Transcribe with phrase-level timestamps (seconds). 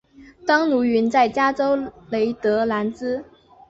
[0.47, 3.23] 当奴云在加州雷德兰兹。